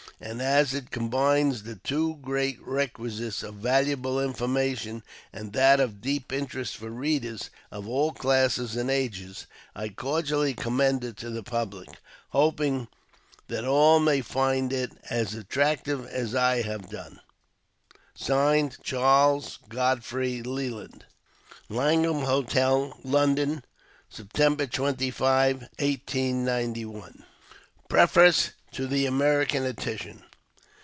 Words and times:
And 0.23 0.39
as 0.39 0.75
it 0.75 0.91
combines 0.91 1.63
the 1.63 1.77
two 1.77 2.17
great 2.17 2.59
NEW 2.59 2.65
ENGLISH 2.65 2.75
EDITION. 2.75 2.75
15 2.75 2.75
requisites 2.75 3.43
of 3.43 3.53
valuable 3.55 4.21
information 4.21 5.03
and 5.33 5.51
that 5.53 5.79
of 5.79 5.99
deep 5.99 6.31
interest 6.31 6.77
for 6.77 6.91
readers 6.91 7.49
of 7.71 7.87
all 7.89 8.11
classes 8.11 8.75
and 8.75 8.91
ages, 8.91 9.47
I 9.75 9.89
cordially 9.89 10.53
commend 10.53 11.03
it 11.03 11.17
to 11.17 11.31
the 11.31 11.41
public, 11.41 11.87
hoping 12.29 12.87
that 13.47 13.65
all 13.65 13.99
may 13.99 14.21
find 14.21 14.71
it 14.71 14.91
as 15.09 15.33
attractive 15.33 16.05
as 16.05 16.35
I 16.35 16.61
have 16.61 16.91
done. 16.91 17.19
CHAKLES 18.15 19.57
GODFKEY 19.69 20.43
LELAND. 20.43 21.05
Langham 21.67 22.25
Hotel, 22.25 22.95
London. 23.03 23.65
September 24.07 24.67
25, 24.67 25.61
1891. 25.79 27.23
PEEFACE 27.89 28.51
TO 28.71 28.87
THE 28.87 29.05
AMEEICAN 29.05 29.65
EDITION. 29.65 30.23